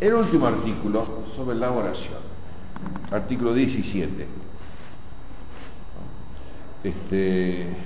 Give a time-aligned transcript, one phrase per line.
[0.00, 2.18] El último artículo sobre la oración,
[3.10, 4.26] artículo 17.
[6.84, 7.76] Este,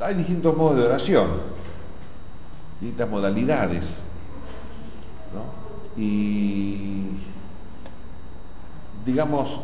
[0.00, 1.28] hay distintos modos de oración,
[2.80, 3.96] distintas modalidades.
[5.32, 6.02] ¿no?
[6.02, 7.10] Y
[9.06, 9.60] digamos,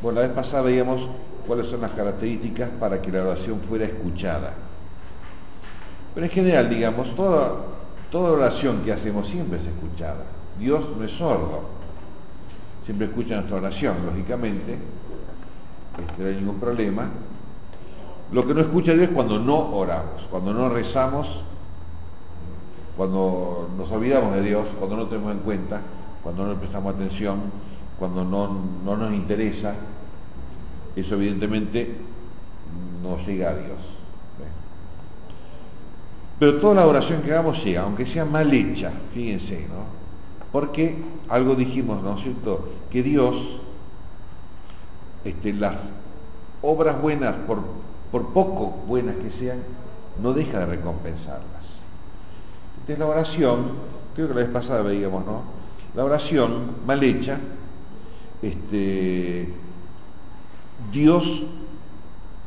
[0.00, 1.06] bueno, la vez pasada veíamos
[1.46, 4.54] cuáles son las características para que la oración fuera escuchada.
[6.14, 7.56] Pero en general, digamos, toda,
[8.10, 10.24] toda oración que hacemos siempre es escuchada.
[10.58, 11.62] Dios no es sordo.
[12.84, 14.78] Siempre escucha nuestra oración, lógicamente.
[15.98, 17.10] Este, no hay ningún problema.
[18.32, 21.42] Lo que no escucha Dios es cuando no oramos, cuando no rezamos,
[22.96, 25.80] cuando nos olvidamos de Dios, cuando no tenemos en cuenta,
[26.22, 27.40] cuando no prestamos atención,
[27.98, 29.74] cuando no nos interesa.
[30.96, 31.96] Eso evidentemente
[33.02, 33.97] no llega a Dios.
[36.38, 39.98] Pero toda la oración que hagamos llega, aunque sea mal hecha, fíjense, ¿no?
[40.52, 40.96] Porque
[41.28, 42.68] algo dijimos, ¿no es cierto?
[42.90, 43.60] Que Dios,
[45.24, 45.74] este, las
[46.62, 47.58] obras buenas, por,
[48.32, 49.58] poco buenas que sean,
[50.22, 51.44] no deja de recompensarlas.
[52.80, 53.72] Entonces la oración,
[54.14, 55.42] creo que la vez pasada veíamos, ¿no?
[55.94, 57.40] La oración mal hecha,
[58.42, 59.52] este,
[60.92, 61.44] Dios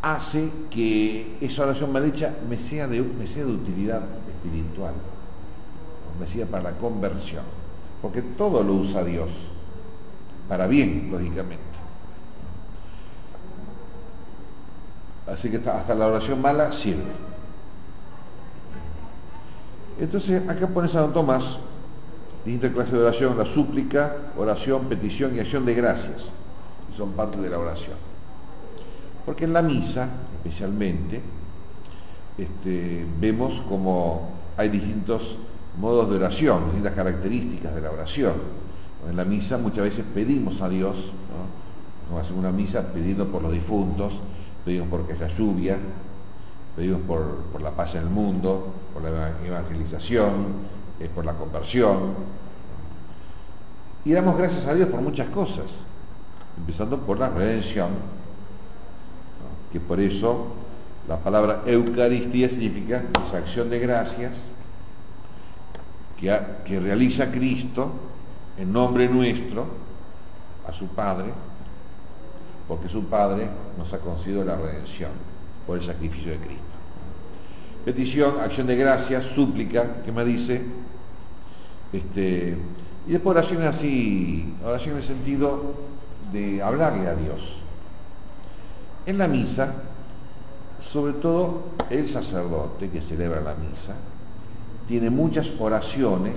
[0.02, 4.94] hace que esa oración mal hecha me sea de, me sea de utilidad espiritual,
[6.20, 7.44] me sea para la conversión,
[8.02, 9.30] porque todo lo usa Dios,
[10.50, 11.62] para bien, lógicamente.
[15.28, 17.12] Así que hasta la oración mala sirve.
[20.00, 21.58] Entonces, acá pone San Tomás,
[22.44, 26.26] distintas clases de oración, la súplica, oración, petición y acción de gracias,
[26.90, 28.11] que son parte de la oración.
[29.26, 31.22] Porque en la misa, especialmente,
[32.38, 35.38] este, vemos como hay distintos
[35.78, 38.34] modos de oración, distintas características de la oración.
[39.10, 40.96] En la misa muchas veces pedimos a Dios,
[42.10, 42.20] ¿no?
[42.20, 44.20] Hacemos una misa pidiendo por los difuntos,
[44.66, 45.78] pedimos porque haya lluvia,
[46.76, 50.32] pedimos por, por, la paz en el mundo, por la evangelización,
[51.00, 52.14] eh, por la conversión.
[54.04, 55.82] Y damos gracias a Dios por muchas cosas,
[56.58, 57.90] empezando por la redención,
[59.72, 60.48] que por eso
[61.08, 64.34] la palabra Eucaristía significa esa acción de gracias
[66.20, 67.92] que, realiza Cristo
[68.58, 69.66] en nombre nuestro
[70.68, 71.32] a su Padre,
[72.68, 75.12] porque su Padre nos ha concedido la redención
[75.66, 76.64] por el sacrificio de Cristo.
[77.86, 80.62] Petición, acción de gracias, súplica, que me dice,
[81.92, 82.56] este,
[83.08, 85.74] y después oración así, oración en el sentido
[86.32, 87.61] de hablarle a Dios.
[89.06, 89.74] En la misa,
[90.80, 93.94] sobre todo el sacerdote que celebra la misa,
[94.88, 96.36] tiene muchas oraciones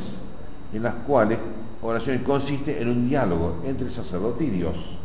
[0.72, 1.38] en las cuales
[1.82, 4.96] oraciones consiste en un diálogo entre el sacerdote y Dios.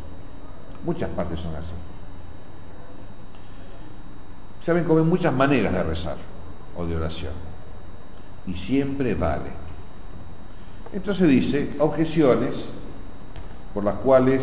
[0.86, 1.74] Muchas partes son así.
[4.62, 6.18] Saben que hay muchas maneras de rezar
[6.78, 7.34] o de oración.
[8.48, 9.52] Y siempre vale.
[10.94, 12.56] Entonces dice, objeciones
[13.74, 14.42] por las cuales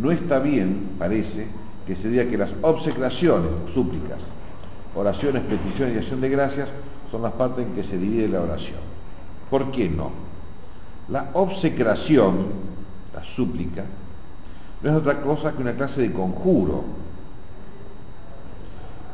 [0.00, 1.46] no está bien, parece,
[1.86, 4.18] que se diga que las obsecraciones, súplicas,
[4.94, 6.68] oraciones, peticiones y acción de gracias
[7.10, 8.80] son las partes en que se divide la oración.
[9.48, 10.10] ¿Por qué no?
[11.08, 12.48] La obsecración,
[13.14, 13.84] la súplica,
[14.82, 16.84] no es otra cosa que una clase de conjuro.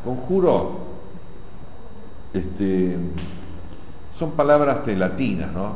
[0.04, 0.80] Conjuro,
[2.32, 2.96] este,
[4.18, 5.74] son palabras latinas, ¿no?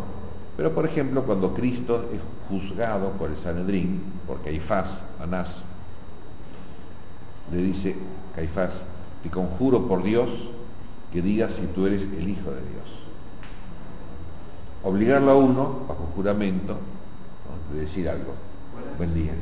[0.57, 5.63] Pero por ejemplo, cuando Cristo es juzgado por el Sanedrín, por Caifás, Anás,
[7.53, 7.97] le dice
[8.34, 8.83] Caifás,
[9.23, 10.29] te conjuro por Dios
[11.12, 13.07] que digas si tú eres el Hijo de Dios.
[14.83, 16.77] Obligarlo a uno, bajo juramento,
[17.73, 18.34] de decir algo.
[18.99, 19.33] Buen día.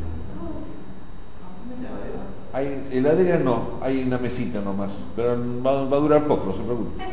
[2.53, 2.85] Hay
[3.43, 7.05] no, hay una mesita nomás, pero va, a durar poco, no se preocupe.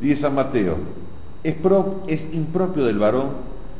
[0.00, 0.78] Dice San Mateo,
[1.44, 1.56] es,
[2.06, 3.32] es, impropio del varón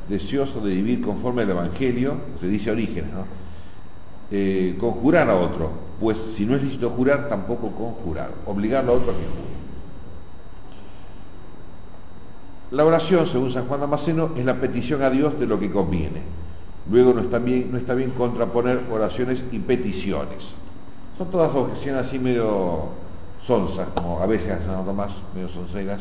[0.09, 3.40] deseoso de vivir conforme al Evangelio, se dice Orígenes, ¿no?
[4.33, 9.11] Eh, conjurar a otro, pues si no es lícito jurar, tampoco conjurar, obligarlo a otro
[9.11, 9.51] a que jure.
[12.71, 16.23] La oración, según San Juan Damasceno, es la petición a Dios de lo que conviene.
[16.89, 20.55] Luego no está bien, no está bien contraponer oraciones y peticiones.
[21.19, 22.91] Son todas objeciones así medio
[23.43, 26.01] sonsas, como a veces hacen San Tomás, medio sonceras,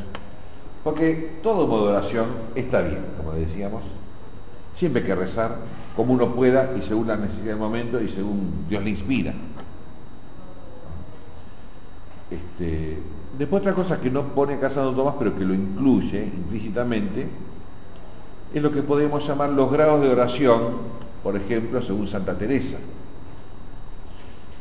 [0.83, 3.81] porque todo modo de oración está bien, como decíamos.
[4.79, 5.57] Siempre hay que rezar
[5.93, 9.33] como uno pueda y según la necesidad del momento y según Dios le inspira.
[12.31, 12.97] Este,
[13.37, 17.27] después otra cosa que no pone acá Santo Tomás, pero que lo incluye implícitamente,
[18.53, 20.77] es lo que podemos llamar los grados de oración,
[21.23, 22.77] por ejemplo, según Santa Teresa.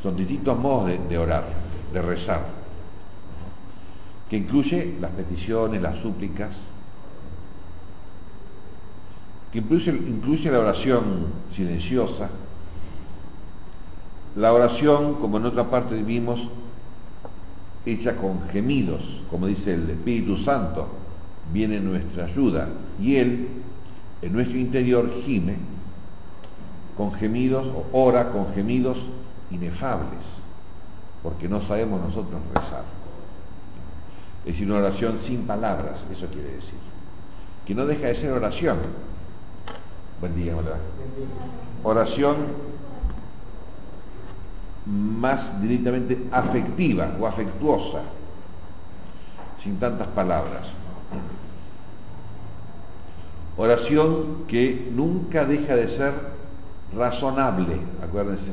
[0.02, 1.44] Son distintos modos de, orar,
[1.92, 2.40] de rezar,
[4.28, 6.56] que incluye las peticiones, las súplicas,
[9.52, 12.28] que incluye, la oración silenciosa,
[14.36, 16.48] la oración, como en otra parte vimos,
[17.86, 20.88] hecha con gemidos, como dice el Espíritu Santo,
[21.52, 22.68] viene nuestra ayuda,
[23.00, 23.48] y Él
[24.20, 25.56] en nuestro interior gime
[26.96, 29.06] con gemidos o ora con gemidos
[29.50, 30.20] inefables,
[31.22, 32.84] porque no sabemos nosotros rezar.
[34.44, 36.78] Es decir, una oración sin palabras, eso quiere decir.
[37.66, 38.78] Que no deja de ser oración.
[40.20, 40.52] Buen día,
[41.84, 42.36] Oración
[44.84, 48.02] más directamente afectiva o afectuosa,
[49.62, 50.66] sin tantas palabras.
[53.56, 56.12] Oración que nunca deja de ser
[56.96, 58.52] razonable, acuérdense.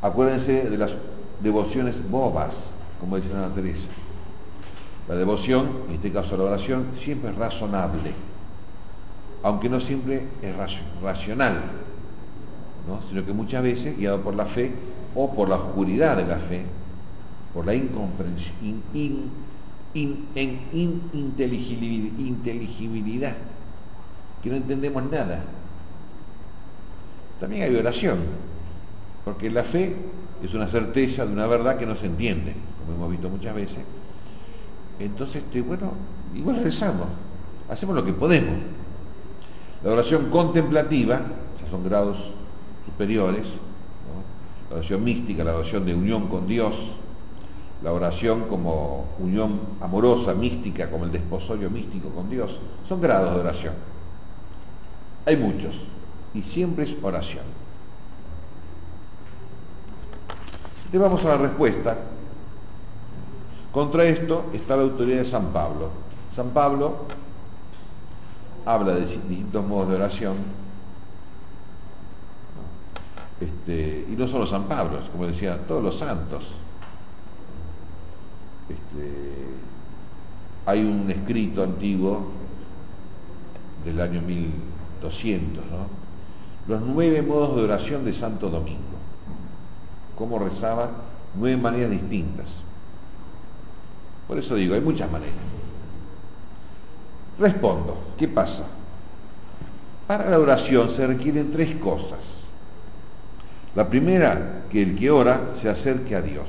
[0.00, 0.94] Acuérdense de las
[1.40, 2.70] devociones bobas,
[3.00, 3.90] como dice Santa Teresa.
[5.08, 8.12] La devoción, en este caso la oración, siempre es razonable,
[9.42, 10.54] aunque no siempre es
[11.02, 11.54] racional,
[12.86, 13.00] ¿no?
[13.08, 14.72] sino que muchas veces, guiado por la fe
[15.14, 16.64] o por la oscuridad de la fe,
[17.54, 19.30] por la incomprensión, en
[20.72, 23.36] ininteligibilidad,
[24.42, 25.44] que no entendemos nada.
[27.40, 28.18] También hay oración,
[29.24, 29.96] porque la fe
[30.42, 33.78] es una certeza de una verdad que no se entiende, como hemos visto muchas veces.
[34.98, 35.92] Entonces, bueno,
[36.34, 37.06] igual rezamos,
[37.70, 38.54] hacemos lo que podemos.
[39.84, 41.20] La oración contemplativa,
[41.62, 42.32] ya son grados
[42.84, 43.46] superiores,
[44.70, 46.74] la oración mística, la oración de unión con Dios,
[47.82, 52.58] la oración como unión amorosa, mística, como el desposorio místico con Dios,
[52.88, 53.74] son grados de oración.
[55.26, 55.76] Hay muchos,
[56.34, 57.44] y siempre es oración.
[60.90, 61.98] Le vamos a la respuesta.
[63.72, 65.90] Contra esto está la autoridad de San Pablo.
[66.34, 67.04] San Pablo
[68.68, 70.36] habla de distintos modos de oración.
[73.40, 76.44] Este, y no solo San Pablo, como decía, todos los santos.
[78.68, 79.46] Este,
[80.66, 82.26] hay un escrito antiguo
[83.86, 85.98] del año 1200, ¿no?
[86.66, 88.82] Los nueve modos de oración de Santo Domingo.
[90.14, 90.90] Cómo rezaba,
[91.34, 92.48] nueve maneras distintas.
[94.26, 95.57] Por eso digo, hay muchas maneras.
[97.38, 98.64] Respondo, ¿qué pasa?
[100.06, 102.18] Para la oración se requieren tres cosas.
[103.74, 106.48] La primera, que el que ora se acerque a Dios.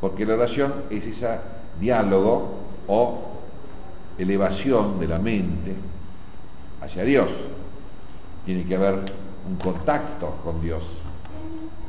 [0.00, 1.38] Porque la oración es ese
[1.80, 3.18] diálogo o
[4.18, 5.74] elevación de la mente
[6.82, 7.28] hacia Dios.
[8.44, 9.00] Tiene que haber
[9.48, 10.82] un contacto con Dios.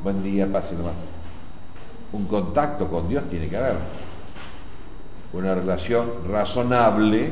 [0.04, 0.94] Buen día, pase nomás.
[2.13, 4.08] Un contacto con Dios tiene que haber.
[5.33, 7.29] Una relación razonable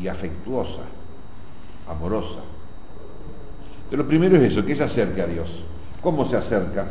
[0.00, 0.82] y afectuosa,
[1.88, 2.40] amorosa.
[3.90, 5.48] Pero lo primero es eso, que se acerca a Dios.
[6.02, 6.86] ¿Cómo se acerca?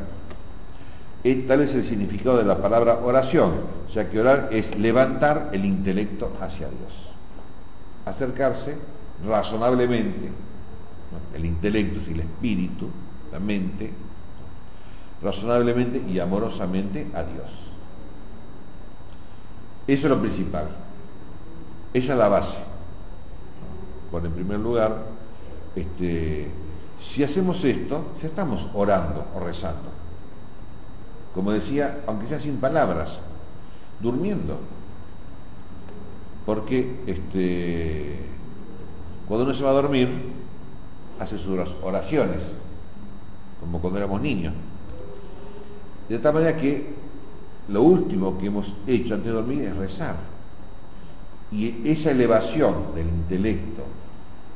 [1.47, 3.51] tal es el significado de la palabra oración,
[3.87, 6.93] o sea que orar es levantar el intelecto hacia Dios,
[8.05, 8.75] acercarse
[9.27, 10.29] razonablemente,
[11.35, 12.89] el intelecto es el espíritu,
[13.31, 13.91] la mente,
[15.21, 17.70] razonablemente y amorosamente a Dios.
[19.87, 20.67] Eso es lo principal,
[21.93, 22.59] esa es la base.
[24.11, 24.97] Bueno, en primer lugar,
[25.75, 26.47] este,
[26.99, 30.01] si hacemos esto, ya estamos orando o rezando
[31.33, 33.19] como decía, aunque sea sin palabras,
[34.01, 34.59] durmiendo.
[36.45, 38.17] Porque este,
[39.27, 40.09] cuando uno se va a dormir,
[41.19, 42.39] hace sus oraciones,
[43.59, 44.53] como cuando éramos niños.
[46.09, 46.93] De tal manera que
[47.67, 50.15] lo último que hemos hecho antes de dormir es rezar.
[51.51, 53.83] Y esa elevación del intelecto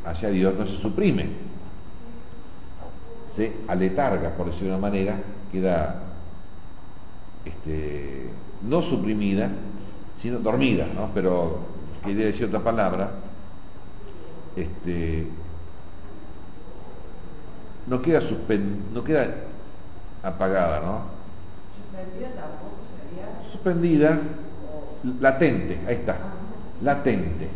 [0.06, 1.28] hacia Dios no se suprime,
[3.36, 5.20] se aletarga, por decirlo de una manera,
[5.52, 6.04] queda
[7.44, 8.30] este,
[8.68, 9.50] no suprimida,
[10.22, 11.12] sino dormida, ¿no?
[11.14, 11.60] pero
[12.04, 13.12] quería decir otra palabra,
[14.56, 15.28] este,
[17.88, 18.22] no queda
[18.94, 19.36] no queda
[20.24, 21.02] apagada, ¿no?
[21.76, 22.85] Suspendida tampoco.
[23.65, 24.19] Suspendida,
[25.22, 26.15] latente, ahí está,
[26.84, 27.50] latente.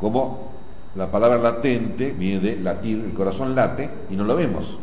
[0.00, 0.50] Como
[0.94, 4.78] la palabra latente viene de latir, el corazón late y no lo vemos.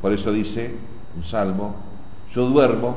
[0.00, 0.74] Por eso dice
[1.14, 1.74] un salmo,
[2.34, 2.96] yo duermo,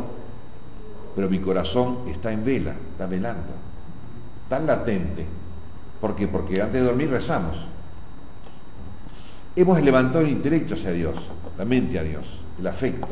[1.13, 3.51] pero mi corazón está en vela, está velando,
[4.47, 5.27] tan latente.
[5.99, 6.29] ¿Por qué?
[6.29, 7.57] Porque antes de dormir rezamos.
[9.57, 11.17] Hemos levantado el intelecto hacia Dios,
[11.57, 12.23] la mente a Dios,
[12.57, 13.09] el afecto,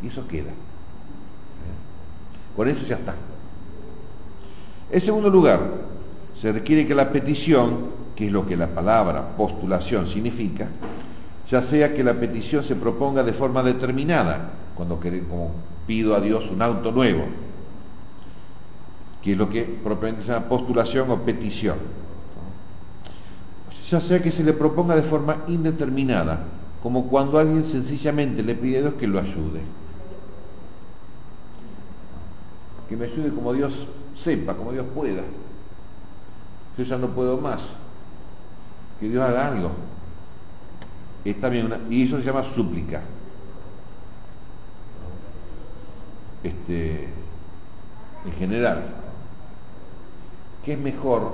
[0.00, 0.52] y eso queda.
[2.56, 3.14] Con eso ya está.
[4.90, 5.60] En segundo lugar,
[6.34, 10.68] se requiere que la petición, que es lo que la palabra postulación significa,
[11.50, 14.98] ya sea que la petición se proponga de forma determinada, cuando
[15.28, 15.52] como
[15.86, 17.24] pido a Dios un auto nuevo,
[19.22, 21.76] que es lo que propiamente se llama postulación o petición.
[23.90, 26.44] Ya sea que se le proponga de forma indeterminada,
[26.82, 29.60] como cuando alguien sencillamente le pide a Dios que lo ayude.
[32.88, 35.22] Que me ayude como Dios sepa, como Dios pueda.
[36.78, 37.62] Yo ya no puedo más.
[39.00, 39.72] Que Dios haga algo.
[41.24, 43.02] Está bien y eso se llama súplica.
[46.44, 47.08] Este,
[48.24, 48.94] en general,
[50.64, 51.32] que es mejor,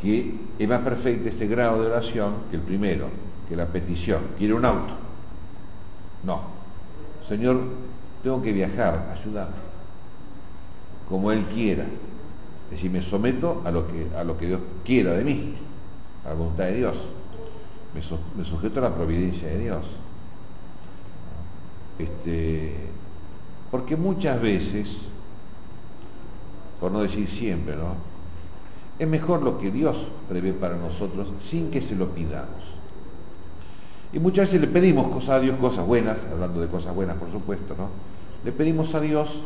[0.00, 3.08] que es más perfecto este grado de oración que el primero,
[3.48, 4.20] que la petición.
[4.36, 4.92] Quiere un auto.
[6.24, 6.42] No.
[7.26, 7.62] Señor,
[8.22, 9.67] tengo que viajar, ayúdame.
[11.08, 11.84] Como Él quiera.
[11.84, 15.54] Es decir, me someto a lo que, a lo que Dios quiera de mí,
[16.24, 16.94] a la voluntad de Dios
[18.36, 19.86] me, sujeto a la providencia de Dios.
[21.98, 22.74] Este,
[23.70, 25.00] porque muchas veces,
[26.80, 27.96] por no decir siempre, ¿no?
[28.98, 29.96] Es mejor lo que Dios
[30.28, 32.64] prevé para nosotros sin que se lo pidamos.
[34.12, 37.30] Y muchas veces le pedimos cosas a Dios, cosas buenas, hablando de cosas buenas por
[37.30, 37.88] supuesto, ¿no?
[38.44, 39.42] Le pedimos a Dios,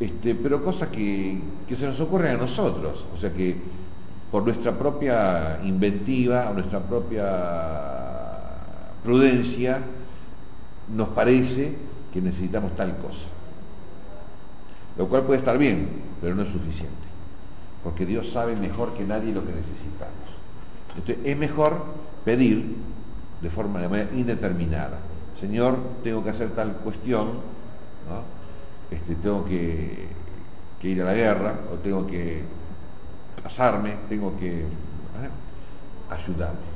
[0.00, 3.56] este, pero cosas que, que se nos ocurren a nosotros, o sea que
[4.30, 7.24] por nuestra propia inventiva, nuestra propia
[9.04, 9.80] prudencia,
[10.92, 11.76] nos parece
[12.12, 13.26] que necesitamos tal cosa.
[14.96, 15.88] Lo cual puede estar bien,
[16.20, 16.92] pero no es suficiente.
[17.82, 20.14] Porque Dios sabe mejor que nadie lo que necesitamos.
[20.96, 21.84] Entonces es mejor
[22.24, 22.76] pedir
[23.40, 23.80] de forma
[24.14, 24.98] indeterminada.
[25.40, 27.32] Señor, tengo que hacer tal cuestión,
[28.90, 30.08] este, tengo que
[30.82, 32.42] ir a la guerra o tengo que
[33.42, 34.64] casarme, tengo que
[36.10, 36.74] ayudarme.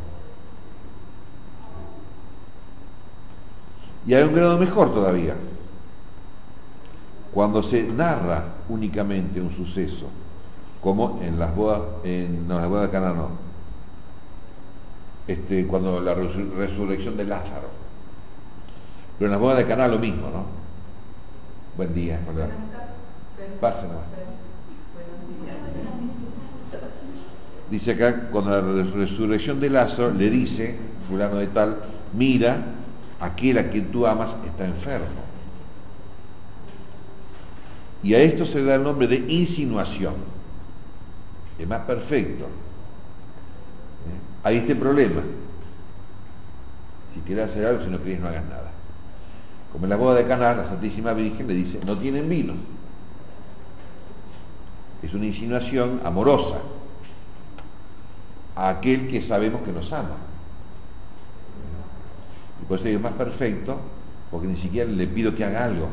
[4.07, 5.35] Y hay un grado mejor todavía.
[7.33, 10.07] Cuando se narra únicamente un suceso,
[10.81, 13.31] como en las bodas, en las bodas de Cana no,
[15.27, 17.69] este, cuando la resurrección de Lázaro.
[19.19, 20.68] Pero en las bodas de Cana lo mismo, ¿no?
[21.79, 22.19] Buen día.
[23.61, 24.01] Pásenlo.
[27.71, 30.77] Dice acá, cuando la resurrección de Lázaro le dice,
[31.09, 31.79] fulano de tal,
[32.13, 32.65] mira,
[33.21, 35.07] aquel a quien tú amas está enfermo.
[38.03, 40.15] Y a esto se le da el nombre de insinuación.
[41.61, 42.47] Es más perfecto.
[42.47, 42.49] ¿Eh?
[44.43, 45.21] Ahí está el problema.
[47.15, 48.78] Si quieres hacer algo, si no quieres, no hagas nada.
[49.73, 52.55] Como en la boda de Caná, la Santísima Virgen le dice, no tienen vino.
[55.03, 56.57] Es una insinuación amorosa
[58.57, 60.17] a aquel que sabemos que nos ama.
[62.63, 63.79] Y por eso es más perfecto,
[64.31, 65.89] porque ni siquiera le pido que haga algo,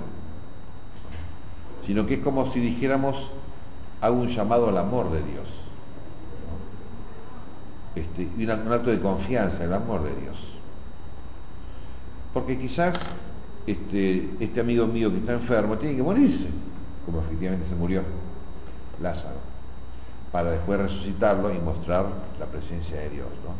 [1.85, 3.29] sino que es como si dijéramos,
[4.01, 5.49] hago un llamado al amor de Dios.
[7.95, 10.37] Este, y un acto de confianza, el amor de Dios.
[12.33, 12.99] Porque quizás
[13.67, 16.47] este, este amigo mío que está enfermo tiene que morirse,
[17.05, 18.03] como efectivamente se murió
[19.01, 19.55] Lázaro
[20.35, 22.07] para después resucitarlo y mostrar
[22.41, 23.27] la presencia de Dios.
[23.45, 23.55] ¿no?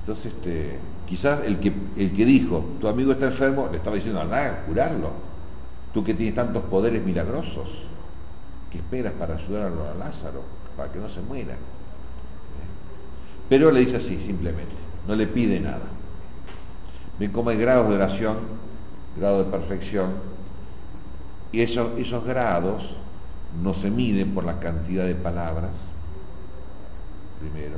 [0.00, 4.24] Entonces, este, quizás el que, el que dijo, tu amigo está enfermo, le estaba diciendo
[4.24, 5.10] nada, curarlo.
[5.92, 7.84] Tú que tienes tantos poderes milagrosos,
[8.72, 10.44] ¿qué esperas para ayudar a Lázaro?
[10.78, 11.56] Para que no se muera.
[13.50, 14.72] Pero le dice así, simplemente,
[15.06, 15.90] no le pide nada.
[17.18, 18.36] Ven cómo hay grados de oración,
[19.16, 20.12] grados de perfección,
[21.52, 22.96] y esos, esos grados
[23.62, 25.70] no se mide por la cantidad de palabras,
[27.40, 27.76] primero,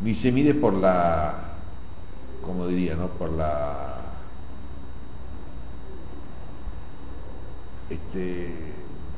[0.00, 1.34] ni se mide por la,
[2.42, 3.08] como diría, ¿no?
[3.08, 3.96] Por la,
[7.90, 8.54] este,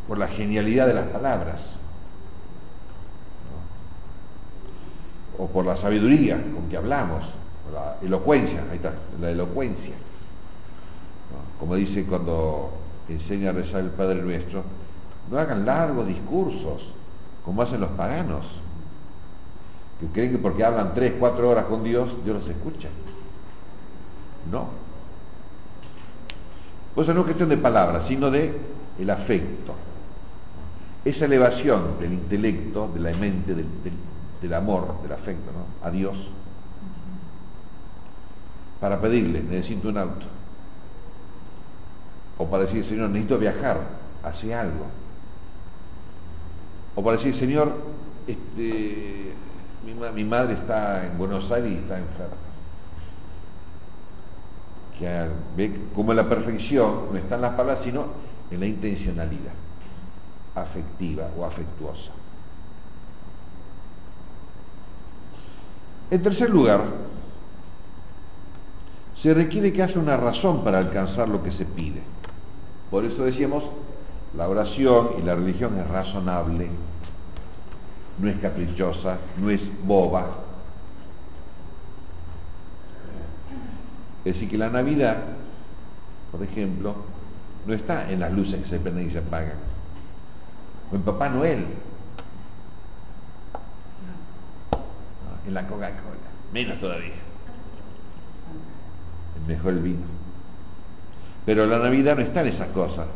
[0.06, 1.74] por la genialidad de las palabras,
[5.38, 7.24] o por la sabiduría con que hablamos,
[7.72, 9.94] la elocuencia, ahí está, la elocuencia.
[11.58, 12.70] Como dice cuando
[13.08, 14.62] enseña a rezar el Padre Nuestro,
[15.30, 16.92] no hagan largos discursos
[17.44, 18.46] como hacen los paganos,
[19.98, 22.88] que creen que porque hablan tres, cuatro horas con Dios, Dios los escucha.
[24.50, 24.68] No.
[26.94, 28.58] Pues no es cuestión de palabras, sino de
[28.98, 29.74] el afecto.
[31.04, 33.66] Esa elevación del intelecto, de la mente, del,
[34.40, 35.50] del amor, del afecto.
[35.82, 36.28] A Dios.
[38.80, 40.26] Para pedirle, necesito un auto.
[42.38, 43.78] O para decir, Señor, necesito viajar,
[44.22, 44.86] hace algo.
[46.94, 47.74] O para decir, Señor,
[48.26, 49.32] este,
[49.84, 52.36] mi, mi madre está en Buenos Aires y está enferma.
[54.98, 58.06] Que ve como la perfección no está en las palabras, sino
[58.50, 59.52] en la intencionalidad
[60.54, 62.10] afectiva o afectuosa.
[66.10, 66.82] En tercer lugar,
[69.20, 72.00] se requiere que haya una razón para alcanzar lo que se pide.
[72.90, 73.70] Por eso decíamos,
[74.34, 76.70] la oración y la religión es razonable,
[78.18, 80.26] no es caprichosa, no es boba.
[84.24, 85.18] Es decir, que la Navidad,
[86.32, 86.94] por ejemplo,
[87.66, 89.58] no está en las luces que se prenden y se apagan,
[90.90, 91.66] o en Papá Noel,
[95.46, 96.16] en la Coca-Cola,
[96.54, 97.29] menos todavía.
[99.46, 100.20] Mejor el vino.
[101.46, 103.06] Pero la Navidad no está en esas cosas.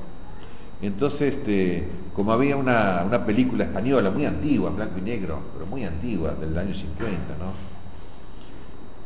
[0.83, 5.85] Entonces, este, como había una, una, película española muy antigua, blanco y negro, pero muy
[5.85, 7.53] antigua, del año 50, ¿no?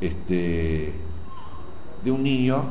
[0.01, 0.93] Este,
[2.05, 2.65] de un niño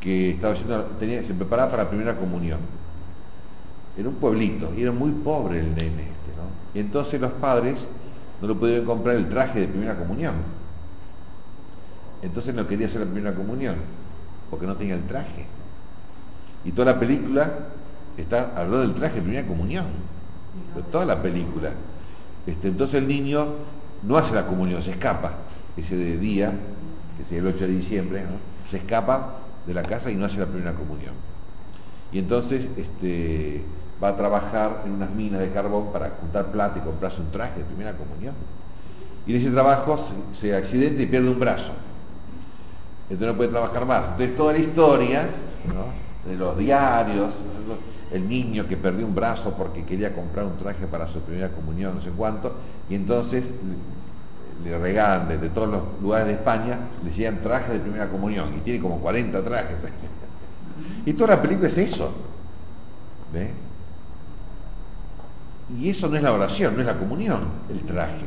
[0.00, 2.58] que estaba haciendo, tenía, se preparaba para la primera comunión.
[3.96, 6.48] Era un pueblito, y era muy pobre el nene este, ¿no?
[6.74, 7.86] Y entonces los padres
[8.40, 10.34] no le pudieron comprar el traje de primera comunión.
[12.22, 13.76] Entonces no quería hacer la primera comunión,
[14.50, 15.46] porque no tenía el traje.
[16.64, 17.50] Y toda la película
[18.16, 19.86] está hablando del traje de primera comunión.
[20.74, 21.70] De toda la película.
[22.46, 23.46] Este, entonces el niño
[24.02, 25.32] no hace la comunión, se escapa
[25.76, 26.52] ese de día,
[27.16, 28.24] que es el 8 de diciembre,
[28.70, 31.14] se escapa de la casa y no hace la primera comunión.
[32.10, 33.62] Y entonces este,
[34.02, 37.60] va a trabajar en unas minas de carbón para juntar plata y comprarse un traje
[37.60, 38.34] de primera comunión.
[39.26, 39.98] Y en ese trabajo
[40.32, 41.72] se, se accidenta y pierde un brazo.
[43.10, 44.04] Entonces no puede trabajar más.
[44.10, 45.28] Entonces toda la historia
[46.26, 47.32] de los diarios,
[48.12, 51.96] el niño que perdió un brazo porque quería comprar un traje para su primera comunión,
[51.96, 52.54] no sé cuánto,
[52.88, 53.44] y entonces
[54.64, 58.60] le regalan desde todos los lugares de España, le decían trajes de primera comunión, y
[58.60, 59.76] tiene como 40 trajes.
[61.04, 62.12] Y toda la película es eso.
[63.32, 63.50] ¿Ve?
[65.76, 68.26] Y eso no es la oración, no es la comunión, el traje.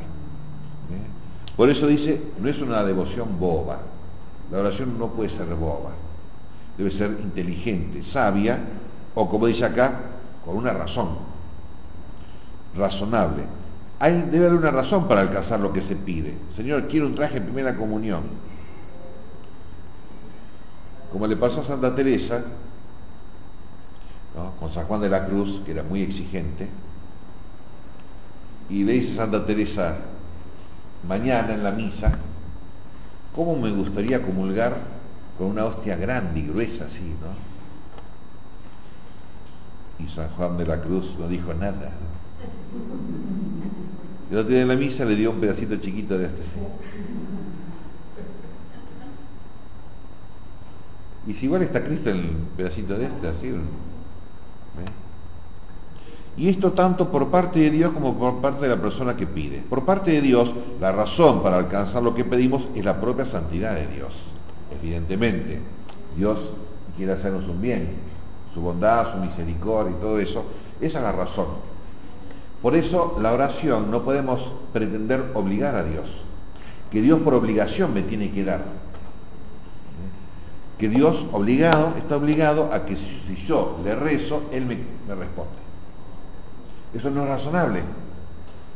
[1.55, 3.79] Por eso dice, no es una devoción boba.
[4.51, 5.91] La oración no puede ser boba.
[6.77, 8.59] Debe ser inteligente, sabia,
[9.15, 9.99] o como dice acá,
[10.45, 11.17] con una razón.
[12.75, 13.43] Razonable.
[13.99, 16.35] Hay, debe haber una razón para alcanzar lo que se pide.
[16.55, 18.23] Señor, quiero un traje de primera comunión.
[21.11, 22.43] Como le pasó a Santa Teresa,
[24.59, 26.69] con San Juan de la Cruz, que era muy exigente,
[28.69, 29.97] y le dice Santa Teresa,
[31.07, 32.17] mañana en la misa,
[33.35, 34.77] ¿cómo me gustaría comulgar
[35.37, 37.51] con una hostia grande y gruesa así, ¿no?
[40.03, 41.91] Y San Juan de la Cruz no dijo nada.
[41.91, 42.11] ¿no?
[44.31, 46.41] El otro día en la misa le dio un pedacito chiquito de este.
[46.43, 46.59] ¿sí?
[51.27, 53.47] Y si igual está Cristo en el pedacito de este, así.
[53.47, 53.59] ¿eh?
[56.37, 59.61] Y esto tanto por parte de Dios como por parte de la persona que pide.
[59.61, 63.75] Por parte de Dios, la razón para alcanzar lo que pedimos es la propia santidad
[63.75, 64.13] de Dios.
[64.81, 65.59] Evidentemente,
[66.15, 66.51] Dios
[66.95, 67.89] quiere hacernos un bien,
[68.53, 70.45] su bondad, su misericordia y todo eso.
[70.79, 71.47] Esa es la razón.
[72.61, 76.09] Por eso la oración no podemos pretender obligar a Dios.
[76.91, 78.63] Que Dios por obligación me tiene que dar.
[80.77, 85.60] Que Dios obligado, está obligado a que si yo le rezo, Él me, me responde.
[86.93, 87.81] Eso no es razonable,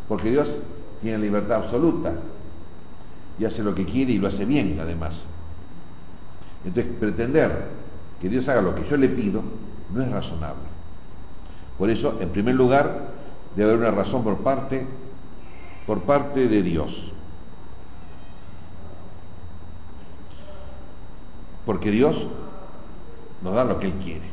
[0.08, 0.56] porque Dios
[1.02, 2.14] tiene libertad absoluta
[3.38, 5.24] y hace lo que quiere y lo hace bien además.
[6.64, 7.68] Entonces, pretender
[8.22, 9.44] que Dios haga lo que yo le pido
[9.94, 10.64] no es razonable.
[11.78, 13.10] Por eso, en primer lugar,
[13.56, 14.88] debe haber una razón por parte,
[15.86, 17.12] por parte de Dios.
[21.66, 22.28] Porque Dios
[23.42, 24.32] nos da lo que Él quiere.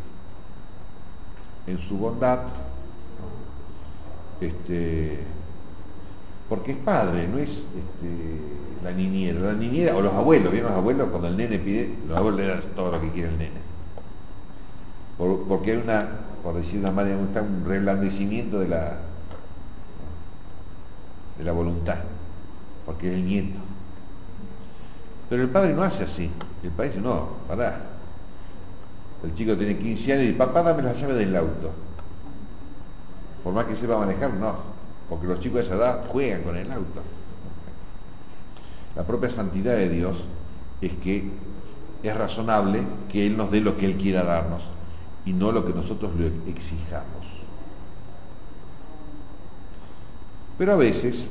[1.66, 2.40] En su bondad,
[4.46, 5.18] este,
[6.48, 9.40] porque es padre, no es este, la niñera.
[9.40, 11.08] La niñera, o los abuelos, ¿vieron los abuelos?
[11.10, 13.60] Cuando el nene pide, los abuelos le dan todo lo que quiere el nene.
[15.16, 16.08] Por, porque hay una,
[16.42, 18.98] por decir de una manera, un reblandecimiento de la,
[21.38, 21.98] de la voluntad,
[22.84, 23.58] porque es el nieto.
[25.30, 26.30] Pero el padre no hace así.
[26.62, 27.86] El padre dice, no, pará.
[29.24, 31.72] El chico tiene 15 años y dice, papá, dame la llave del auto.
[33.42, 34.56] Por más que sepa manejar, no.
[35.08, 37.02] Porque los chicos de esa edad juegan con el auto.
[38.94, 40.18] La propia santidad de Dios
[40.80, 41.30] es que
[42.02, 44.62] es razonable que Él nos dé lo que Él quiera darnos
[45.24, 47.26] y no lo que nosotros le exijamos.
[50.58, 51.24] Pero a veces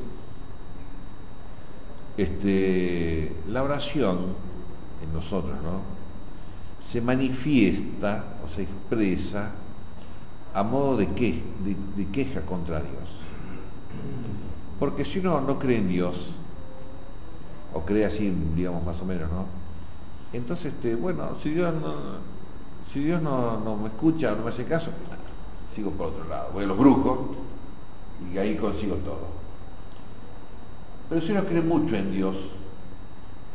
[2.17, 4.36] este, la oración
[5.04, 5.82] en nosotros, ¿no?
[6.86, 9.52] Se manifiesta o se expresa
[10.54, 11.42] a modo de, qué,
[11.96, 13.10] de, queja contra Dios.
[14.80, 16.32] Porque si uno no cree en Dios,
[17.74, 19.46] o cree así, digamos más o menos, ¿no?
[20.34, 21.94] Entonces, este, bueno, si Dios no,
[22.92, 24.92] si Dios no, me escucha o no me hace caso,
[25.70, 27.20] sigo por otro lado, voy a los brujos
[28.34, 29.42] y ahí consigo todo.
[31.10, 32.38] Pero si uno cree mucho en Dios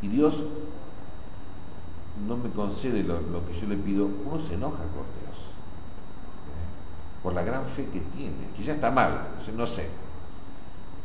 [0.02, 0.42] y Dios
[2.26, 5.15] no me concede lo, que yo le pido, uno se enoja con.
[7.26, 8.36] Por la gran fe que tiene.
[8.56, 9.10] Quizá está mal,
[9.56, 9.88] no sé.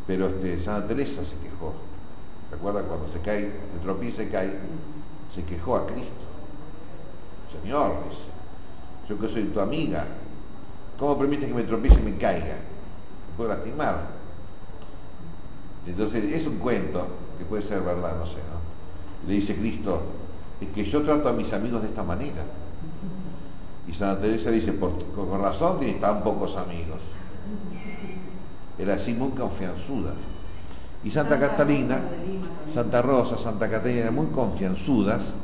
[0.06, 1.74] Pero este, Santa Teresa se quejó.
[2.52, 4.54] ¿Recuerda cuando se cae, se tropieza y cae?
[5.34, 6.22] Se quejó a Cristo.
[7.52, 8.22] Señor, dice,
[9.10, 10.06] yo que soy tu amiga,
[11.00, 12.54] ¿cómo permites que me tropiece y me caiga?
[12.54, 14.10] Me puedo lastimar.
[15.88, 17.08] Entonces es un cuento
[17.40, 19.28] que puede ser verdad, no sé, ¿no?
[19.28, 20.04] Le dice Cristo,
[20.62, 22.44] es que yo trato a mis amigos de esta manera.
[23.88, 27.00] Y Santa Teresa dice, con razón tiene tan pocos amigos.
[28.78, 30.14] Era así muy confianzuda.
[31.04, 32.00] Y Santa, Catalina,
[32.74, 35.36] Santa Rosa, Santa Catalina eran muy confianzudas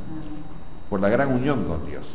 [0.88, 2.06] por la gran unión con Dios.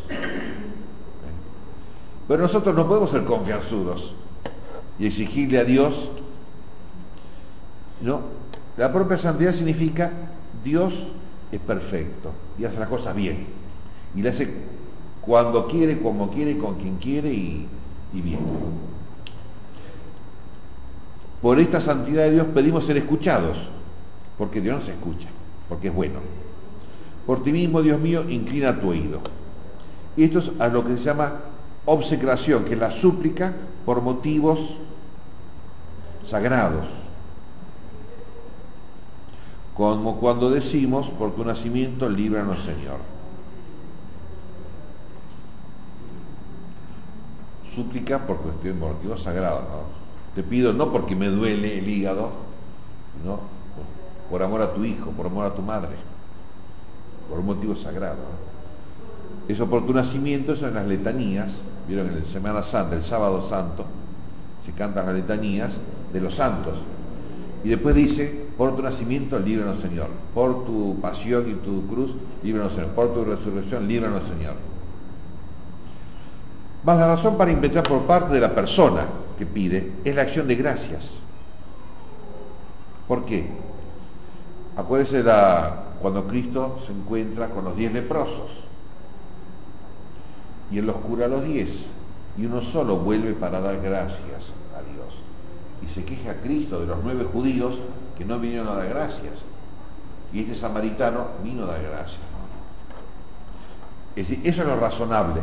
[2.28, 4.16] Pero nosotros no podemos ser confianzudos
[4.98, 6.10] y exigirle a Dios
[8.04, 8.20] no,
[8.76, 10.12] la propia santidad significa
[10.62, 10.94] Dios
[11.54, 13.48] es perfecto y hace las cosas bien.
[14.14, 14.54] Y le hace
[15.26, 17.68] cuando quiere, como quiere, con quien quiere y,
[18.14, 18.40] bien.
[21.42, 23.58] Por esta santidad de Dios pedimos ser escuchados,
[24.38, 25.28] porque Dios nos escucha,
[25.68, 26.20] porque es bueno.
[27.26, 29.22] Por ti mismo, Dios mío, inclina tu oído.
[30.16, 31.40] Y esto es a lo que se llama
[31.86, 33.54] obsecración, que es la súplica
[33.86, 34.78] por motivos
[36.24, 36.88] sagrados
[39.74, 43.13] como cuando decimos, por tu nacimiento, líbranos Señor.
[47.74, 50.04] Súplica por cuestión de motivo sagrado, ¿no?
[50.36, 52.32] Te pido no porque me duele el hígado,
[53.26, 53.40] ¿no?
[54.30, 55.96] Por amor a tu hijo, por amor a tu madre,
[57.30, 58.18] por un motivo sagrado.
[59.48, 61.58] Eso por tu nacimiento, eso en las letanías,
[61.88, 63.86] vieron en la Semana Santa, el sábado santo,
[64.66, 65.80] se cantan las letanías
[66.14, 66.80] de los santos.
[67.64, 70.08] Y después dice, por tu nacimiento, líbranos, Señor.
[70.34, 72.90] Por tu pasión y tu cruz, líbranos, Señor.
[72.92, 74.73] Por tu resurrección, líbranos, Señor.
[76.84, 79.06] Más la razón para inventar por parte de la persona
[79.38, 81.12] que pide es la acción de gracias.
[83.08, 83.48] ¿Por qué?
[84.76, 85.24] Acuérdense
[86.02, 88.52] cuando Cristo se encuentra con los diez leprosos
[90.72, 91.70] y Él los cura a los diez
[92.38, 95.22] y uno solo vuelve para dar gracias a Dios.
[95.86, 97.80] Y se queja a Cristo de los nueve judíos
[98.18, 99.40] que no vinieron a dar gracias.
[100.34, 102.20] Y este samaritano vino a dar gracias.
[104.16, 105.42] Es decir, eso es lo razonable.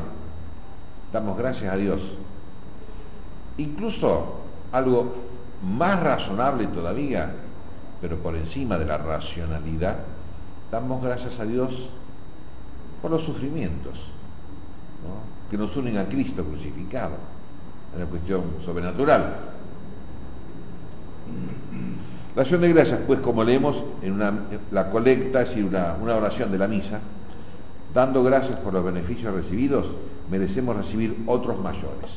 [1.12, 2.00] Damos gracias a Dios.
[3.58, 4.40] Incluso
[4.72, 5.14] algo
[5.62, 7.32] más razonable todavía,
[8.00, 9.96] pero por encima de la racionalidad,
[10.70, 11.88] damos gracias a Dios
[13.02, 13.98] por los sufrimientos
[15.50, 17.14] que nos unen a Cristo crucificado.
[17.90, 19.34] Es una cuestión sobrenatural.
[22.36, 24.20] La acción de gracias, pues como leemos en
[24.70, 27.00] la colecta, es decir, una, una oración de la misa,
[27.94, 29.86] dando gracias por los beneficios recibidos,
[30.30, 32.10] merecemos recibir otros mayores.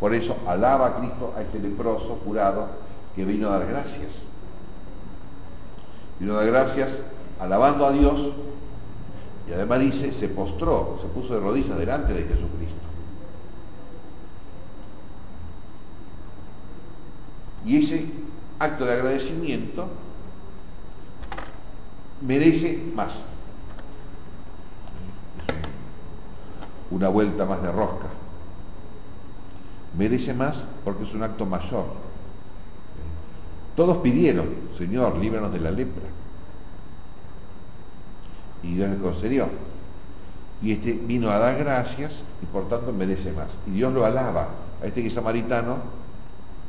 [0.00, 2.68] Por eso alaba a Cristo a este leproso jurado
[3.16, 4.22] que vino a dar gracias.
[6.20, 6.98] Vino a dar gracias
[7.40, 8.32] alabando a Dios
[9.48, 12.74] y además dice, se postró, se puso de rodillas delante de Jesucristo.
[17.64, 18.06] Y ese
[18.58, 19.88] acto de agradecimiento
[22.20, 23.12] merece más.
[26.90, 28.06] Una vuelta más de rosca.
[29.96, 31.86] Merece más porque es un acto mayor.
[33.76, 36.04] Todos pidieron, Señor, líbranos de la lepra.
[38.62, 39.48] Y Dios le concedió.
[40.60, 43.56] Y este vino a dar gracias y por tanto merece más.
[43.66, 44.48] Y Dios lo alaba.
[44.82, 45.78] A este que es samaritano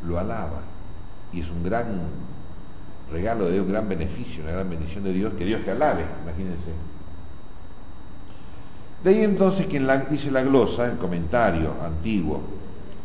[0.05, 0.61] lo alaba
[1.31, 2.01] y es un gran
[3.11, 6.05] regalo de Dios, un gran beneficio, una gran bendición de Dios, que Dios te alabe,
[6.23, 6.71] imagínense.
[9.03, 12.41] De ahí entonces quien dice la glosa, el comentario antiguo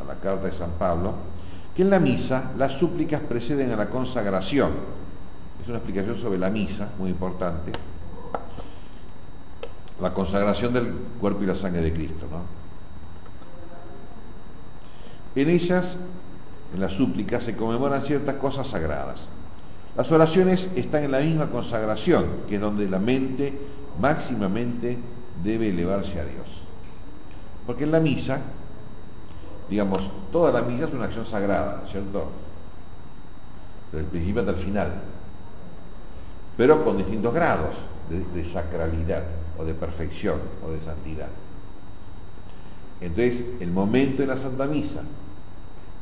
[0.01, 1.15] a la carta de San Pablo,
[1.75, 4.73] que en la misa las súplicas preceden a la consagración.
[5.63, 7.73] Es una explicación sobre la misa, muy importante.
[10.01, 12.27] La consagración del cuerpo y la sangre de Cristo.
[12.31, 12.43] ¿no?
[15.41, 15.97] En ellas,
[16.75, 19.29] en las súplicas, se conmemoran ciertas cosas sagradas.
[19.97, 23.57] Las oraciones están en la misma consagración, que es donde la mente
[24.01, 24.99] máximamente
[25.43, 26.63] debe elevarse a Dios.
[27.67, 28.41] Porque en la misa,
[29.69, 32.31] digamos, toda la misa es una acción sagrada, ¿cierto?
[33.91, 34.93] Desde el principio hasta el final.
[36.57, 37.75] Pero con distintos grados
[38.11, 39.25] de, de sacralidad,
[39.59, 41.29] o de perfección, o de santidad.
[43.01, 45.03] Entonces, el momento en la Santa Misa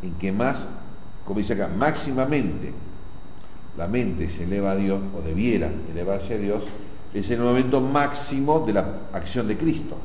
[0.02, 0.56] en que más,
[1.24, 2.72] como dice acá, máximamente
[3.76, 6.62] la mente se eleva a Dios, o debiera elevarse a Dios,
[7.14, 9.96] es el momento máximo de la acción de Cristo.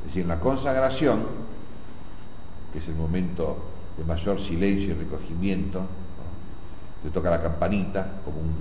[0.00, 1.20] Es decir, en la consagración,
[2.72, 3.56] que es el momento
[3.96, 5.82] de mayor silencio y recogimiento,
[7.02, 8.54] se toca la campanita como un,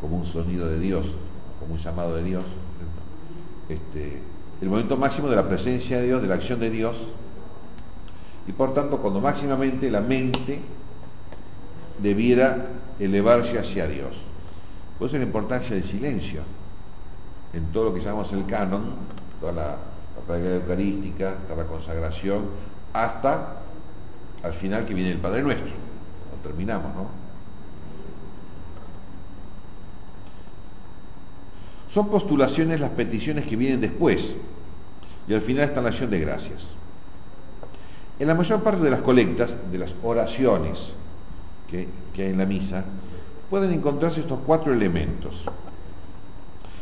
[0.00, 1.06] como un sonido de Dios,
[1.58, 2.44] como un llamado de Dios,
[3.68, 4.20] este,
[4.60, 6.96] el momento máximo de la presencia de Dios, de la acción de Dios,
[8.46, 10.60] y por tanto cuando máximamente la mente
[12.02, 12.66] debiera
[12.98, 14.31] elevarse hacia Dios.
[15.02, 16.42] Por eso la importancia del silencio
[17.52, 18.84] en todo lo que llamamos el canon,
[19.40, 19.76] toda la,
[20.28, 22.44] la eucarística, hasta la consagración,
[22.92, 23.62] hasta
[24.44, 25.66] al final que viene el Padre Nuestro.
[25.66, 27.08] Lo terminamos, ¿no?
[31.88, 34.34] Son postulaciones las peticiones que vienen después
[35.26, 36.62] y al final está la acción de gracias.
[38.20, 40.90] En la mayor parte de las colectas, de las oraciones
[41.68, 41.88] que
[42.18, 42.84] hay en la misa,
[43.52, 45.44] pueden encontrarse estos cuatro elementos.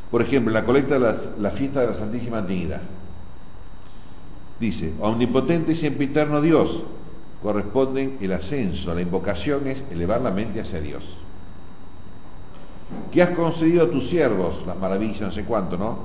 [0.08, 2.80] Por ejemplo, en la colecta de la fiesta de la Santísima Trinidad.
[4.60, 6.84] Dice, omnipotente y siempre eterno Dios,
[7.42, 11.02] corresponden el ascenso, la invocación es elevar la mente hacia Dios.
[13.10, 14.62] ¿Qué has concedido a tus siervos?
[14.64, 15.98] Las maravillas, no sé cuánto, ¿no?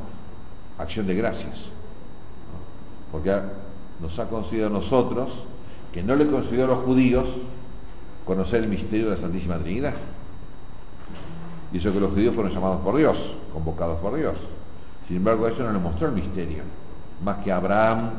[0.80, 1.66] Acción de gracias.
[3.12, 3.32] Porque
[4.02, 5.30] nos ha concedido a nosotros,
[5.94, 7.28] que no le concedió a los judíos,
[8.26, 9.94] conocer el misterio de la Santísima Trinidad.
[11.76, 14.38] Y eso que los judíos fueron llamados por Dios, convocados por Dios.
[15.10, 16.64] Sin embargo, eso no le mostró el misterio,
[17.22, 18.12] más que a Abraham,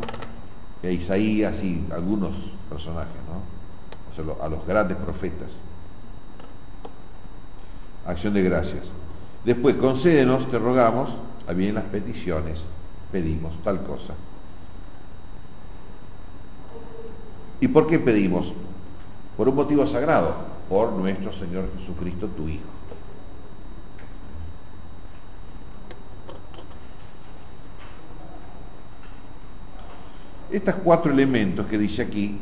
[0.82, 2.34] que a Isaías y algunos
[2.68, 4.44] personajes, ¿no?
[4.44, 5.48] A los grandes profetas.
[8.06, 8.90] Acción de gracias.
[9.42, 11.08] Después, concédenos, te rogamos,
[11.48, 12.62] a bien las peticiones,
[13.10, 14.12] pedimos tal cosa.
[17.62, 18.52] ¿Y por qué pedimos?
[19.34, 20.34] Por un motivo sagrado,
[20.68, 22.75] por nuestro Señor Jesucristo, tu Hijo.
[30.50, 32.38] Estos cuatro elementos que dice aquí,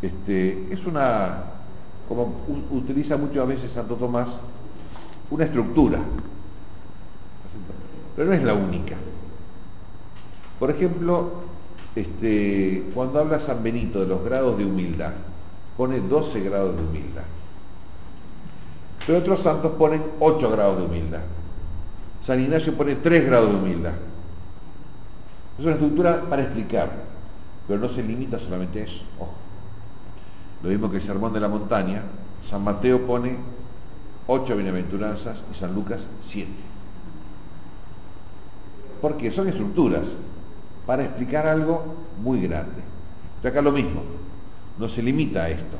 [0.00, 1.44] este, es una,
[2.08, 4.28] como utiliza muchas veces Santo Tomás,
[5.30, 6.00] una estructura,
[8.14, 8.96] pero no es la única.
[10.58, 11.32] Por ejemplo,
[11.94, 15.12] este, cuando habla San Benito de los grados de humildad,
[15.76, 17.24] pone 12 grados de humildad.
[19.06, 21.20] Pero otros santos ponen 8 grados de humildad.
[22.22, 23.92] San Ignacio pone 3 grados de humildad.
[25.58, 26.90] Es una estructura para explicar,
[27.66, 29.02] pero no se limita solamente a eso.
[30.62, 32.02] Lo mismo que el Sermón de la Montaña,
[32.42, 33.38] San Mateo pone
[34.26, 36.52] ocho bienaventuranzas y San Lucas siete.
[39.00, 40.06] Porque son estructuras
[40.86, 41.84] para explicar algo
[42.22, 42.82] muy grande.
[43.42, 44.02] Y acá lo mismo,
[44.78, 45.76] no se limita a esto.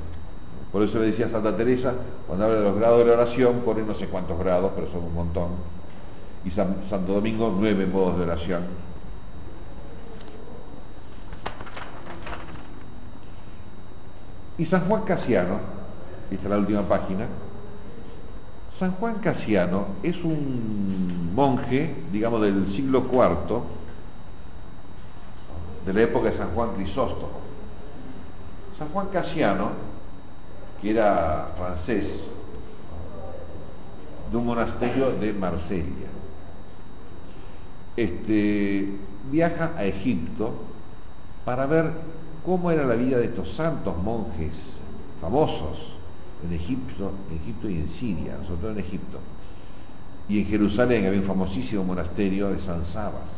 [0.73, 1.95] Por eso le decía a Santa Teresa,
[2.27, 5.05] cuando habla de los grados de la oración, pone no sé cuántos grados, pero son
[5.05, 5.51] un montón.
[6.45, 8.87] Y Santo Domingo, nueve modos de oración
[14.59, 15.59] Y San Juan Casiano,
[16.31, 17.27] esta es la última página,
[18.73, 23.63] San Juan Casiano es un monje, digamos, del siglo IV,
[25.87, 27.41] de la época de San Juan Crisóstomo.
[28.79, 29.71] San Juan Casiano,
[30.81, 32.27] que era francés,
[34.31, 36.09] de un monasterio de Marsella,
[37.97, 38.91] este,
[39.31, 40.53] viaja a Egipto
[41.45, 41.93] para ver
[42.47, 44.55] cómo era la vida de estos santos monjes
[45.21, 45.93] famosos
[46.45, 49.19] en Egipto, en Egipto y en Siria, sobre todo en Egipto.
[50.29, 53.29] Y en Jerusalén había un famosísimo monasterio de San Sabas.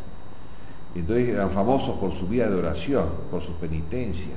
[0.95, 4.29] Entonces eran famosos por su vida de oración, por sus penitencias.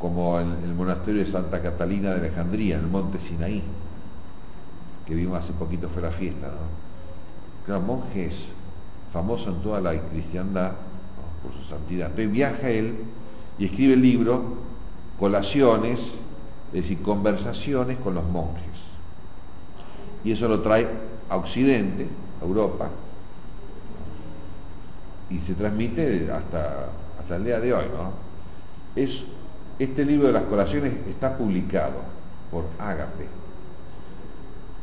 [0.00, 3.62] como el, el monasterio de Santa Catalina de Alejandría, en el monte Sinaí,
[5.06, 7.64] que vimos hace poquito fue la fiesta, ¿no?
[7.66, 8.44] Claro, monje es
[9.12, 11.42] famoso en toda la cristiandad ¿no?
[11.42, 12.08] por su santidad.
[12.08, 12.94] Entonces viaja él
[13.58, 14.64] y escribe el libro
[15.18, 16.00] Colaciones,
[16.72, 18.64] es decir, conversaciones con los monjes.
[20.24, 20.88] Y eso lo trae
[21.28, 22.08] a Occidente,
[22.42, 22.90] a Europa,
[25.30, 26.88] y se transmite hasta,
[27.20, 27.84] hasta el día de hoy.
[27.96, 28.12] ¿no?
[29.00, 29.22] Es,
[29.78, 32.02] este libro de las colaciones está publicado
[32.50, 33.28] por Ágape.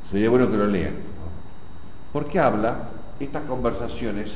[0.10, 0.94] Sería bueno que lo lean.
[0.94, 2.12] ¿no?
[2.14, 4.32] Porque habla, estas conversaciones,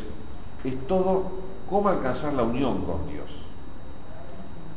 [0.64, 1.32] es todo
[1.70, 3.46] cómo alcanzar la unión con Dios.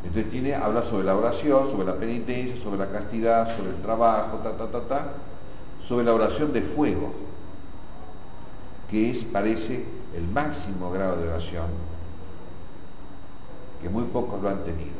[0.05, 4.39] Entonces tiene, habla sobre la oración, sobre la penitencia, sobre la castidad, sobre el trabajo,
[4.39, 5.07] ta, ta, ta, ta,
[5.83, 7.13] sobre la oración de fuego,
[8.91, 9.85] que es, parece,
[10.17, 11.67] el máximo grado de oración,
[13.83, 14.99] que muy pocos lo han tenido.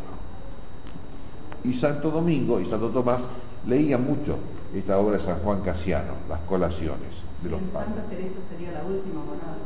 [1.65, 3.21] Y Santo Domingo y Santo Tomás
[3.67, 4.37] leían mucho
[4.75, 7.95] esta obra de San Juan Casiano, las colaciones de los padres.
[7.95, 9.57] Santa Teresa sería la última monada.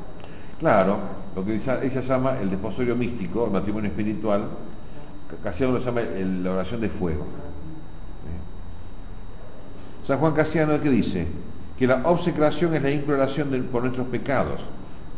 [0.59, 0.99] Claro,
[1.35, 4.43] lo que ella ella llama el desposorio místico, el matrimonio espiritual,
[5.43, 6.03] Casiano lo llama
[6.43, 7.23] la oración de fuego.
[7.23, 8.43] ¿Eh?
[10.07, 11.27] San Juan Casiano, ¿qué dice?
[11.79, 14.61] Que la obsecración es la imploración por nuestros pecados.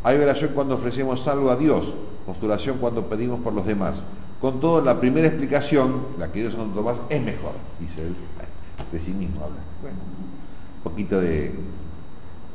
[0.03, 1.93] Hay oración cuando ofrecemos algo a Dios,
[2.25, 4.03] postulación cuando pedimos por los demás.
[4.39, 8.15] Con todo, la primera explicación, la que dio Santo Tomás, es mejor, dice él,
[8.91, 9.57] de sí mismo habla.
[9.81, 9.97] Bueno,
[10.77, 11.51] un poquito de,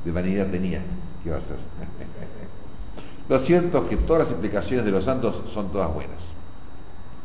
[0.07, 0.83] vanidad tenía,
[1.25, 1.57] ¿qué a hacer?
[3.29, 6.30] Lo cierto es que todas las explicaciones de los santos son todas buenas.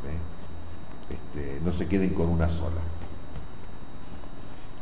[0.03, 1.13] ¿Eh?
[1.13, 2.81] Este, no se queden con una sola.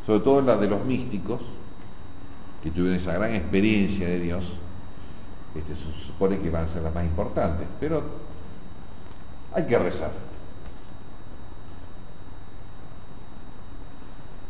[0.06, 1.42] Sobre todo la de los místicos,
[2.64, 4.44] que tuvieron esa gran experiencia de Dios,
[5.56, 8.02] este, se supone que van a ser las más importantes, pero
[9.54, 10.12] hay que rezar.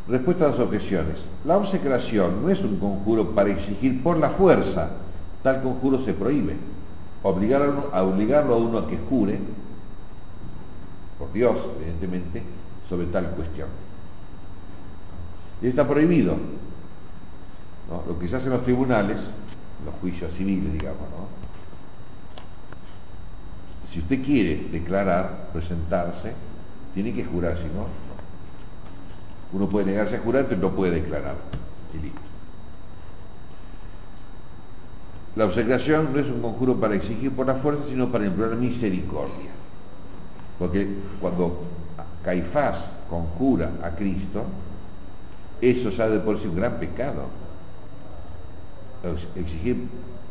[0.08, 1.24] Respuesta a las objeciones.
[1.46, 4.92] La obsecración no es un conjuro para exigir por la fuerza,
[5.44, 6.58] tal conjuro se prohíbe.
[7.24, 9.40] Obligar a, uno- a obligarlo a uno a que jure,
[11.18, 12.42] por Dios, evidentemente,
[12.88, 13.68] sobre tal cuestión.
[15.62, 16.38] Y está prohibido.
[18.08, 19.18] Lo que se hace en los tribunales,
[19.86, 21.28] los juicios civiles, digamos, ¿no?
[23.84, 26.34] Si usted quiere declarar, presentarse,
[26.94, 28.14] tiene que jurar, si no, no.
[29.54, 31.36] Uno puede negarse a jurar, pero no puede declarar.
[31.94, 32.12] Y.
[35.38, 39.52] La obsecación no es un conjuro para exigir por la fuerza, sino para implorar misericordia.
[40.64, 40.88] Porque
[41.20, 41.60] cuando
[42.24, 44.46] Caifás conjura a Cristo,
[45.60, 47.24] eso ya de por sí un gran pecado.
[49.04, 49.76] Ex- Exigir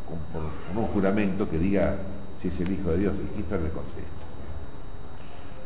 [0.07, 1.97] con, un juramento que diga
[2.41, 4.09] si es el Hijo de Dios, y Cristo le contesta.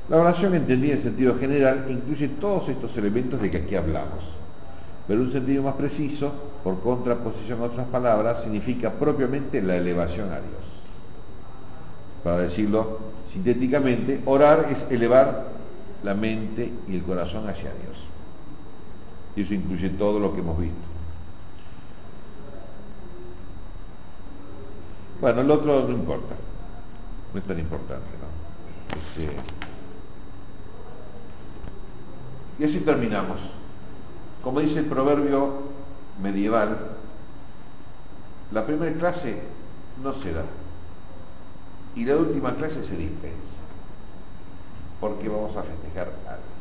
[0.10, 4.20] La oración entendida en sentido general incluye todos estos elementos de que aquí hablamos,
[5.08, 6.34] pero un sentido más preciso,
[6.66, 10.82] por contraposición a otras palabras, significa propiamente la elevación a Dios.
[12.22, 15.48] Para decirlo sintéticamente, orar es elevar
[16.04, 17.98] la mente y el corazón hacia Dios.
[19.36, 20.76] Y eso incluye todo lo que hemos visto.
[25.20, 26.36] Bueno, el otro no importa,
[27.34, 28.98] no es tan importante, ¿no?
[29.00, 29.36] Este,
[32.60, 33.40] y así terminamos.
[34.44, 35.64] Como dice el proverbio
[36.22, 36.78] medieval,
[38.52, 39.42] la primera clase
[40.04, 40.44] no se da
[41.98, 43.58] y la última clase se dispensa,
[45.02, 46.58] porque vamos a festejar algo.